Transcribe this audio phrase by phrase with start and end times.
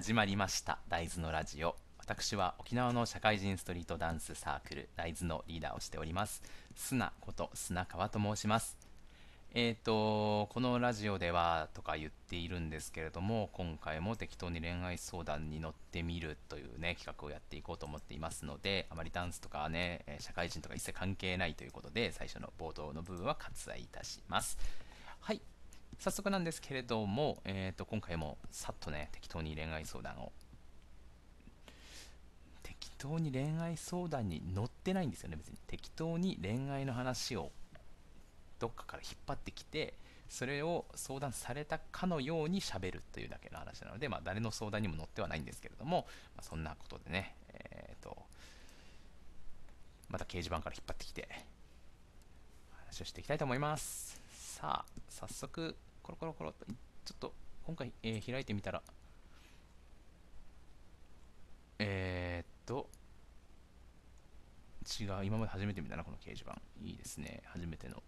[0.00, 0.78] 始まりました。
[0.88, 1.76] 大豆のラジオ。
[1.98, 6.42] 私は沖縄の社会人ストリートダンスサークル大豆のリーダーをしております。
[6.74, 8.78] 砂こと砂川と申します。
[9.52, 24.56] えーとこのラジオではとか言っているんですけれども今回も適当に恋愛相談に乗ってみるというね企画をやっていこうと思っていますのであまりダンスとかね社会人とか一切関係ないということで最初の冒頭の部分は割愛いたします。
[26.00, 30.32] 早速なんですけれども、えー、と今回もさっとね適当に恋愛相談を。
[32.62, 35.58] 適当に恋愛相談に乗ってないんですよね別に。
[35.66, 37.50] 適当に恋愛の話を
[38.58, 39.92] どっかから引っ張ってきて
[40.30, 48.16] それを相談されたかのようにしゃべるというだけの話なので、まあ、誰の相談にも乗ってはないんですけれども、まあ、そんなことでね、えーと、
[50.08, 51.28] また掲示板から引っ張ってきて
[52.86, 54.18] 話をしていきたいと思います。
[54.30, 55.76] さあ早速
[56.10, 56.66] コロコロコロと
[57.04, 58.82] ちょっと今回、えー、開いてみたら。
[61.78, 62.90] えー、っと
[65.00, 66.60] 違う今まで初めて見たなこの掲示板。
[66.82, 67.42] いいですね。
[67.46, 68.02] 初めての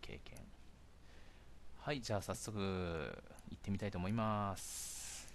[0.00, 0.38] 経験。
[1.80, 2.58] はいじゃあ早速
[3.50, 5.28] 行ってみたいと思います。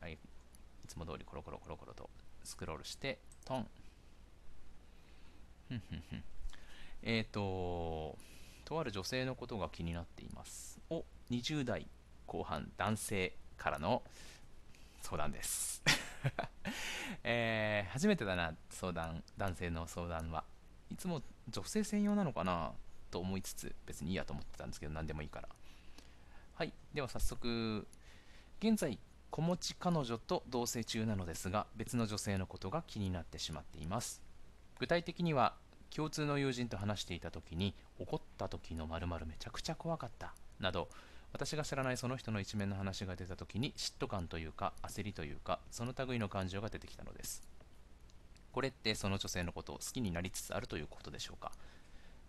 [0.00, 0.18] はいい
[0.88, 2.10] つも通りコロコロコロコロと
[2.42, 3.66] スクロールしてトン。
[5.68, 6.24] ふんふんふん。
[7.02, 8.18] えっ、ー、と
[8.64, 10.80] とある女性のことが気になっています。
[10.90, 11.86] を20代
[12.26, 14.02] 後半男性からの
[15.02, 15.82] 相談です。
[17.24, 20.44] えー、初めてだな相談男性の相談は。
[20.90, 22.72] いつも女性専用なのかな？
[23.10, 25.48] と思いつつ別にいいやと思ってたんですけど何でもいいから。
[26.54, 27.86] はいでは早速
[28.58, 28.98] 現在
[29.30, 34.22] 子持ち彼女と同棲中なのですが別の女性のことが気になってしまっています。
[34.78, 35.56] 具体的には
[35.94, 40.88] 共通の友人と話していた時に怒った時の〇〇めちゃくちゃ怖かったなど
[41.32, 47.42] 私が知らないその人の一面の話が出た時に嫉妬感というか焦りというかその類の感情が出てきたのです
[48.52, 51.52] これってその女性のことを好きになりつつあるということでしょうか？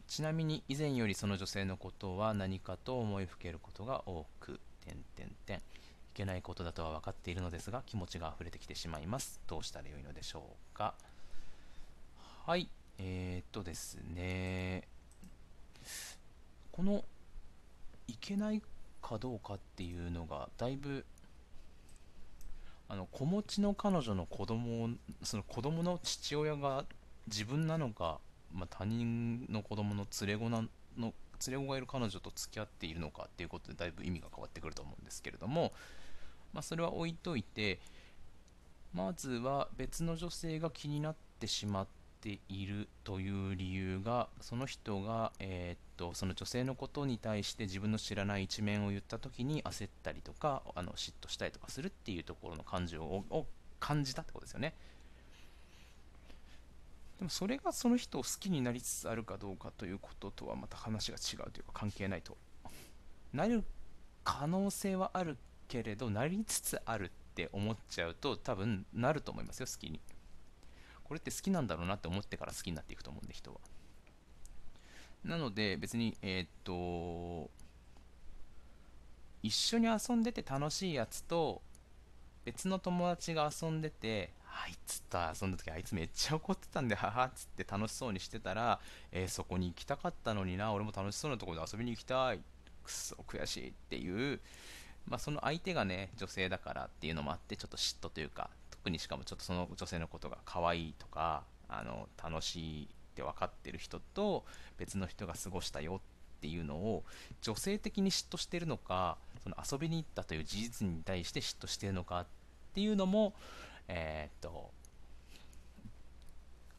[0.08, 5.62] ちなみに以前よりその女性のことは何かと思いふけることが多く、点点点い
[6.14, 9.42] けないことだとは分かっているのですが気持ちが溢れてきてしまいます。
[9.48, 10.44] どうしたらよいのでしょ
[10.74, 10.94] うか？
[12.46, 14.88] はい、えー、っとですね、
[16.72, 17.04] この
[18.08, 18.62] いけない
[19.02, 21.06] かどうかっていうのがだいぶ
[22.88, 24.90] あの子持ちの彼女の子供
[25.24, 26.86] その子供の父親が
[27.28, 28.20] 自分なのか
[28.54, 30.62] まあ、他人の子供の連れ子な
[30.98, 31.14] の
[31.48, 35.74] 連れ子がいる彼女と付き合っているのかっていうことでだいぶ意味が変わってくると思うんですけれども、
[36.54, 37.80] まあ、それは置いといて
[38.94, 41.92] まずは別の女性が気になってしまって
[42.24, 53.46] ているという理由がその人が、えー、っとその女性のことに対して自分の知らない一面を言った時に焦ったりとかあの嫉妬したりとかするっていうところの感情を
[53.82, 54.74] 感じたってことですよね。
[57.20, 62.38] でもそれがその人を好きになりつつあるかどうかということとはまた話が違うというか関係ないと
[63.34, 63.64] なる
[64.24, 70.00] 可能性はあるけれどなりつつあるって思っちゃうと多分なると思いますよ好きに
[71.14, 73.60] これって好きなんだろうなって思ってから好きになっていくと思うんで人は。
[75.24, 77.52] なので別にえー、っと
[79.44, 81.62] 一緒に遊んでて楽しいやつと
[82.46, 88.80] 別の友達が遊んでてあいつと遊んだ時あいつめっちゃ怒ってたんで、ははっつって楽しそうにしてたら、
[89.12, 92.40] えー、そこに行きたかったのにな、俺も楽しそうなところで遊びに行きたい、
[92.84, 94.40] くそ悔しいっていう、
[95.06, 98.50] まあ、その相手がね、女性だからっていうのもあって、ちょっと嫉妬というか、
[98.84, 104.44] 特にしかもちょっとその女性のことが可愛いとか、あの楽しいって分かってる人と
[104.78, 106.02] 別の人が過ごしたよ
[106.38, 107.04] っていうのを
[107.42, 112.26] 女性的に嫉妬してるのかその遊びに行ったという事実に対して嫉妬してるのかっ
[112.76, 113.34] ていうのも
[113.88, 114.72] えー、っと、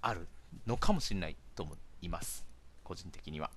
[0.00, 0.26] ある
[0.66, 2.44] のかもしれないと思います。
[2.82, 3.50] 個人的には。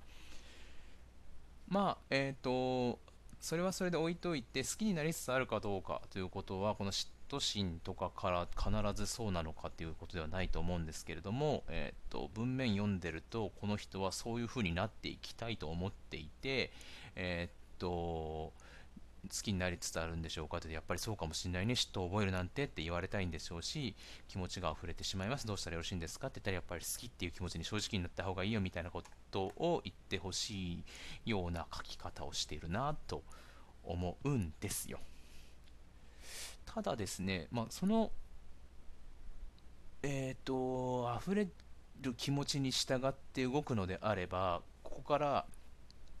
[1.68, 2.98] まあ、えっ、と、
[3.40, 16.72] それはそれで置いといて、好きになりつつあるかどうかということは、この嫉妬心とかから必ずそうなのかということではないと思うんですけれども、えーと、文面読んでると、この人はそういうふうになっていきたいと思っていて、
[17.16, 18.52] えっ、と、
[19.28, 23.94] 好きになりつつあるんでしょうかってやっぱりそうかもしれないね嫉妬を覚えるなんてって言われたいんでしょうし
[24.28, 25.46] 気持ちが溢れてしまいます。
[25.46, 30.84] どうしたらよろしいんですかって言ったらやっぱり好きっていう気持ちに正直になった方がいいよみたいなことを言ってほしい
[31.26, 33.22] ような書き方をしているなと
[33.84, 34.98] 思うんですよ。
[36.74, 38.10] ただですね、まあ、その
[40.02, 41.48] えっ、ー、と溢れ
[42.02, 45.46] る気持ちに従って動くのであればここから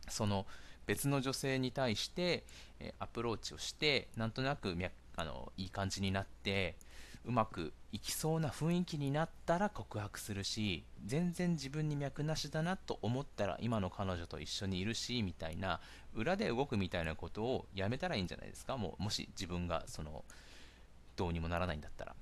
[0.08, 0.46] その
[0.86, 2.44] 別の女性に対して、
[2.80, 4.74] えアプローチをしてなんとなく
[5.16, 6.76] あのいい感じになって
[7.28, 15.78] うまくいきそうな雰囲気になったら告白するし全然自分に脈なしだなと思ったら今の彼女と一緒にいるしみたいな
[16.14, 18.78] 裏で動くみたいなことをやめたらいいんじゃないですか？
[18.78, 20.24] もうもし自分がその
[21.16, 22.14] どうにもならないんだったら。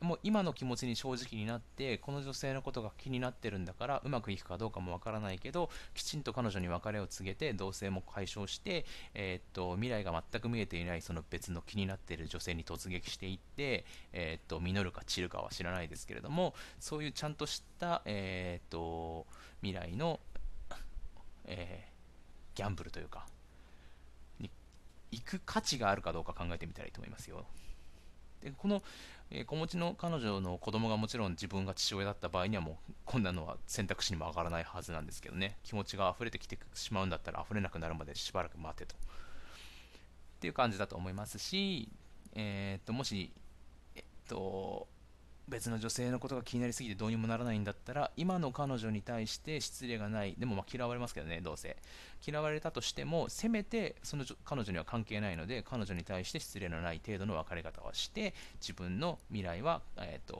[0.00, 8.84] もう今の気持ちに正直になってこの女性のことが気になってるんだからうまくいくかどうかもわからないけどきちんと彼女に別れを告げて同棲も解消して、
[9.14, 19.26] えー、っと未来が全く見えていないその別の気になってる女性に突撃していって、えー、っと実るか散るかは知らないですけれどもそういうちゃんとした、えー、っと
[19.62, 20.20] 未来の、
[21.46, 21.86] え
[22.54, 23.26] ギャンブルというか
[25.10, 27.46] 行く価値があるかどうか考えてみたらいいと思いますよ。
[28.42, 28.82] でこの
[29.30, 35.56] えー、子持ちの彼女の子供がもちろん自分が父親だった場合にはもうこんなのは選択肢にも上がらないはずなんですけどね。
[35.64, 38.94] 気持ちが溢れてきてしまうんだったら溢れなくなるまでしばらく待てと。
[38.94, 38.98] っ
[40.40, 41.90] ていう感じだと思いますし、
[42.34, 43.32] えー、っともし、
[43.96, 44.88] えっと、
[45.48, 50.34] 別の女性のことが気になりすぎてどうにもならないんだったら今の彼女に対して失礼がない。
[50.38, 51.76] でもま嫌われますけどねどうせ。
[52.26, 60.36] 嫌われたとしてもせめてその彼女には関係ないので彼女に対して失礼のない程度の別れ方をして自分の未来は、えーと、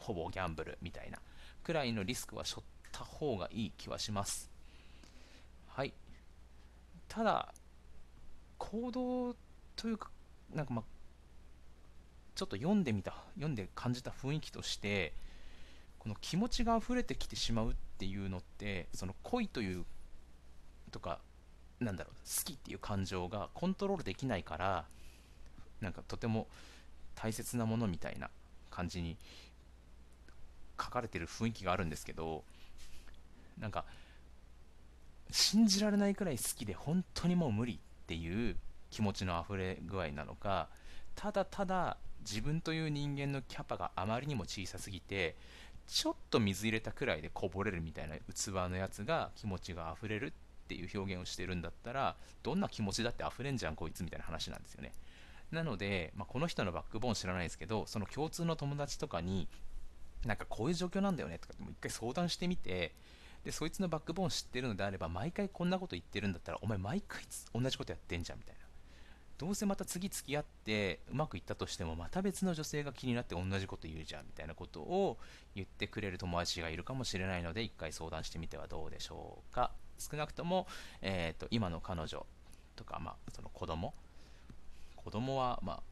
[0.00, 1.18] ほぼギャンブルみたいな
[1.62, 2.62] くらいのリスクは背負っ
[2.92, 4.50] た方がいい気はします。
[5.68, 5.92] はい。
[7.08, 7.52] ただ
[8.58, 9.36] 行動
[9.76, 10.10] というか
[10.52, 10.84] なんかまあ
[12.36, 15.14] ちょっと読んでみた読んで感じた雰囲気として
[15.98, 19.84] この気持ちが溢れてきてしまうっていうのってその恋という
[20.92, 21.18] とか
[21.80, 24.84] なんだろう好きっていう感情がコントロールできないから
[25.80, 26.46] なんかとても
[27.14, 28.30] 大切なものみたいな
[28.70, 29.16] 感じに
[30.80, 32.44] 書かれてる雰囲気があるんですけど
[33.58, 33.84] なんか
[35.30, 38.56] 信じられないくらい好きで本当にもう無理っていう
[38.90, 40.68] 気持ちの溢れ具合なのか
[41.16, 45.34] ただただ自分という人間のキャパがあまりにも小さすぎて
[45.86, 50.32] ちょっと水入れたくらいでこぼれるみたいな器のやつが気持ちが溢れるっ
[50.68, 54.92] ていう表現をしてるんだったらどんな気持ちだって溢れんじゃんこいつみたいな話なんですよね。
[55.52, 59.46] なので、まあ、この人のバックボーン知らないですけどその共通の友達とかに
[60.24, 62.92] なんかこういう状況なんだよねとかもう一回相談してみて
[63.44, 67.22] でそいつのバックボーン知ってるのであれば毎回こんなこと言ってるんだったらお前毎回
[67.54, 68.65] 同じことやってんじゃんみたいな。
[69.38, 75.18] どうせまた次付き合ってうまくいったとしてもまた別の女性が気になって同じこと言うじゃんみたいなことを
[75.54, 79.72] 言ってくれる友達がいるかもしれないので一回相談してみてはどうでしょうか。
[79.98, 80.66] 少なくとも、
[81.00, 82.26] えーと、今の彼女
[82.76, 83.94] とか、まあ、その子供
[84.96, 85.82] 子供は、まあ、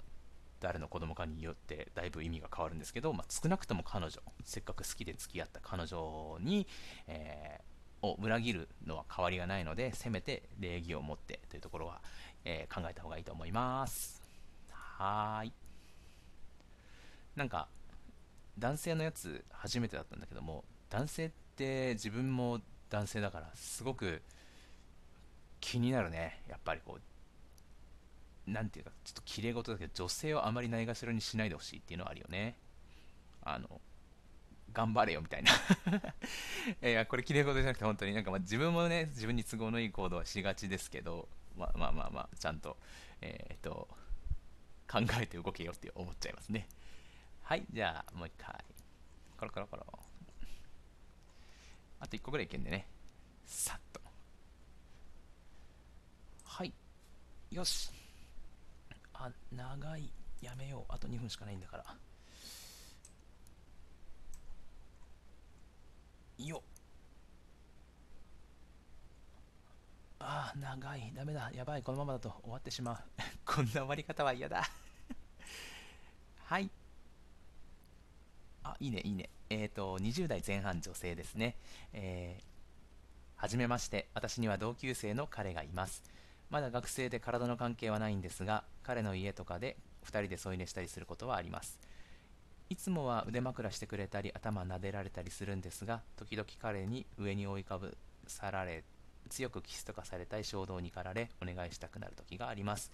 [0.61, 6.67] 誰の子供かによってだいぶ意味が変わるんですけど、まあ、少なくとも彼女せっかく好きで付き合った彼女に、
[7.07, 7.74] えー、
[8.05, 12.01] を裏切るのは変わりがないのでせめて礼儀を持ってというところは
[12.45, 14.23] えー、考えた方がいいと思います。
[14.71, 15.53] はーい。
[17.37, 17.69] なんか、
[18.59, 22.61] 男性のやつ初めてだったんだけども、男性って自分も
[22.91, 24.23] 男性だからすごく
[25.61, 26.43] 気になるね。
[26.49, 26.99] やっぱりこ
[28.47, 32.57] う、なんていうか、ちょっと綺麗事だけど、女性をあまりないがしろにしないでほしいっていうのはあるよね。
[34.75, 35.53] 頑張れよみたいな
[36.89, 42.77] いや、これ綺麗事じゃなくて本当になんかまあ自分もね、自分に都合のいい行動はしがちですけど、まあまあまあまあ、ちゃんと、
[43.21, 43.89] えっ、と、
[44.91, 46.69] 考えて動けよって思っちゃいますね。
[47.43, 48.65] はい、じゃあもう一回。
[49.39, 49.85] コロコロコロ。
[52.01, 52.87] あと1個ぐらいいけんでね。
[53.47, 54.01] さっと。
[56.45, 56.73] はい。
[57.51, 57.91] よし。
[59.13, 60.11] あ、長い。
[60.41, 60.93] やめよう。
[60.93, 61.85] あと2分しかないんだから。
[66.39, 66.61] よっ。
[70.27, 71.13] ああ、長い。
[71.15, 71.51] ダメだ。
[71.55, 71.83] やばい。
[71.83, 72.99] このままだと終わってしまう。
[73.45, 74.65] こんな終わり方は嫌だ。
[76.45, 76.71] はい。
[78.63, 79.29] あ、いいね、いいね。
[79.51, 81.57] えっ、ー、と、20代前半女性ですね。
[81.93, 84.09] えー、はじめまして。
[84.15, 86.03] 私には同級生の彼がいます。
[86.49, 91.79] まだ学生で体の関係はないんですが、彼の家とかで2人で添い寝したりすることはあります。
[92.71, 98.83] いつもは腕枕してくれたり頭撫でられたりするんですが時々彼に上に追いかぶさられ
[99.29, 102.91] 強くキスとかされたい衝動に駆られお願いしたくなる時があります。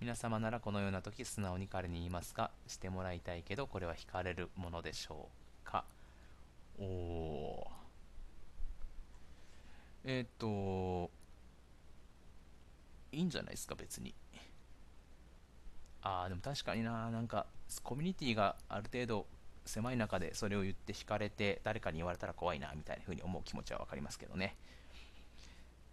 [0.00, 2.50] 皆様ならこのような時素直に彼に言いますか？
[2.66, 5.28] してもらいたいけどこれは惹かれるものでしょ
[5.64, 5.84] うか？
[6.78, 7.70] おお
[10.04, 11.10] えっ、と
[13.12, 14.14] いいんじゃないですか別に。
[16.02, 17.46] ああでも確かにななんか
[17.82, 19.26] コミュニティがある程度
[19.66, 24.56] 狭い中でそれを言って惹かれて誰かに言われたら怖いなみたいな風に思う気持ちは分かりますけどね。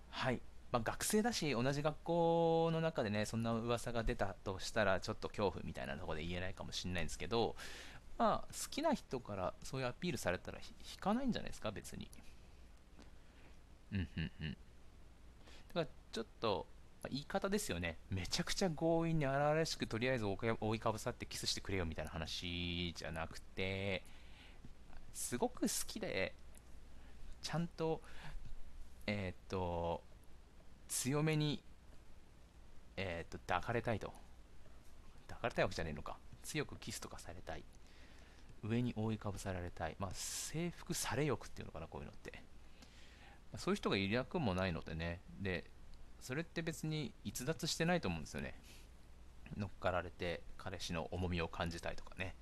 [0.10, 0.42] はい。
[0.72, 7.56] まあ、学生だし同じ学校の中でねそんな噂が出たとしたらちょっと恐怖みたいなところで言えないかもしれないんですけど
[8.18, 12.10] まあ好きな人からそういうアピールされたら引かないんじゃないですか別に。
[13.92, 14.52] うんうんうん。
[14.52, 14.58] だ
[15.74, 16.66] からちょっと
[17.10, 17.98] 言い方ですよね。
[18.10, 24.04] めちゃくちゃ強引に荒々しくとりあえず覆いかぶさってキスしてくれよみたいな話じゃなくて
[25.14, 26.36] すごく好きで
[27.42, 28.02] ちゃんと
[29.08, 30.04] えー、っと
[30.88, 31.64] 強めに
[32.98, 34.14] えー、っと抱かれたいと。
[35.28, 36.18] 抱かれたいわけじゃねえのか。
[36.44, 37.64] 強くキスとかされたい。
[38.64, 39.96] 上に覆いかぶさられたい。
[39.98, 42.44] まあ征服され欲っていうのかなこういうのって。
[43.58, 45.22] そういう人がいなくもないのでね。
[45.40, 45.66] で
[46.22, 48.54] それって別に逸脱してないと思うんですよね。
[49.58, 52.36] 乗っかられて彼氏の重みを感じたいとかね。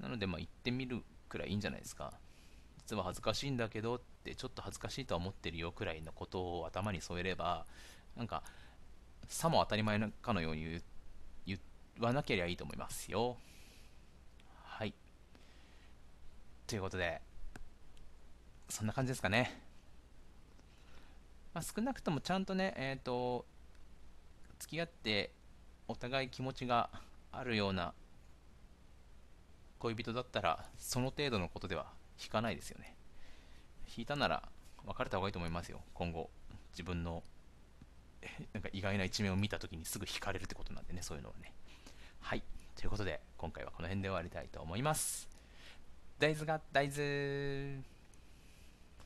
[0.00, 2.14] なのでまあ行ってみるくらいいいんじゃないですか。
[2.78, 7.66] 実は恥ずかしいんだけどってちょっと恥ずかしいとは思ってるよくらいのことを頭に添えれば
[8.16, 8.42] なんか
[9.26, 10.80] さも当たり前かのように
[11.46, 11.58] 言
[11.98, 13.36] わなければいいと思いますよ。
[14.62, 14.94] はい。
[16.66, 17.22] ということで
[18.68, 19.63] そんな感じですかね。
[21.54, 23.44] まあ、少なくともちゃんとね、えっ、ー、と、
[24.58, 25.30] 付き合って
[25.86, 26.90] お互い気持ちが
[27.30, 27.94] あるような
[29.78, 31.86] 恋人だったら、その程度のことでは
[32.20, 32.96] 引かないですよね。
[33.96, 34.42] 引いたなら
[34.84, 36.28] 別れた方がいいと思いますよ、今後。
[36.72, 37.22] 自分の
[38.52, 41.52] なんか意外な一面を見たときにすぐ引かれるってことなんでね、そういうのはね。
[42.20, 42.42] はい。
[42.74, 45.28] ということで、今回はこの辺で終わりたいと思います。
[46.18, 47.93] 大豆が大豆